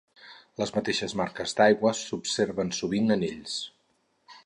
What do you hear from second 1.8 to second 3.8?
s'observen sovint en ells.